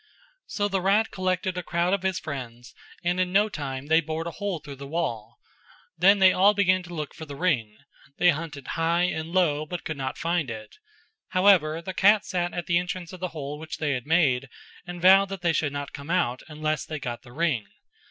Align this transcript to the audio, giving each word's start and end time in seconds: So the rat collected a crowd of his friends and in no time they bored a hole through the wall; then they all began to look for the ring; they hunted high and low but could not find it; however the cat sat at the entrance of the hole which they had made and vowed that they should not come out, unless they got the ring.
So 0.47 0.67
the 0.67 0.81
rat 0.81 1.11
collected 1.11 1.59
a 1.59 1.61
crowd 1.61 1.93
of 1.93 2.01
his 2.01 2.17
friends 2.17 2.73
and 3.03 3.19
in 3.19 3.31
no 3.31 3.49
time 3.49 3.85
they 3.85 4.01
bored 4.01 4.25
a 4.25 4.31
hole 4.31 4.57
through 4.59 4.77
the 4.77 4.87
wall; 4.87 5.37
then 5.95 6.17
they 6.17 6.33
all 6.33 6.55
began 6.55 6.81
to 6.81 6.93
look 6.95 7.13
for 7.13 7.27
the 7.27 7.35
ring; 7.35 7.77
they 8.17 8.29
hunted 8.31 8.69
high 8.69 9.03
and 9.03 9.31
low 9.31 9.63
but 9.67 9.83
could 9.83 9.97
not 9.97 10.17
find 10.17 10.49
it; 10.49 10.75
however 11.27 11.83
the 11.83 11.93
cat 11.93 12.25
sat 12.25 12.51
at 12.51 12.65
the 12.65 12.79
entrance 12.79 13.13
of 13.13 13.19
the 13.19 13.27
hole 13.27 13.59
which 13.59 13.77
they 13.77 13.91
had 13.91 14.07
made 14.07 14.49
and 14.87 15.03
vowed 15.03 15.29
that 15.29 15.43
they 15.43 15.53
should 15.53 15.71
not 15.71 15.93
come 15.93 16.09
out, 16.09 16.41
unless 16.47 16.83
they 16.83 16.97
got 16.97 17.21
the 17.21 17.31
ring. 17.31 17.67